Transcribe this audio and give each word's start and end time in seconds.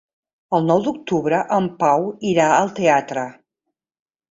El 0.59 0.63
nou 0.69 0.79
d'octubre 0.87 1.41
en 1.59 1.69
Pau 1.85 2.09
irà 2.33 2.49
al 2.55 2.75
teatre. 2.83 3.29